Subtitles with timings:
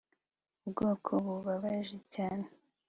[0.65, 2.45] ubwoko bubabaje cyane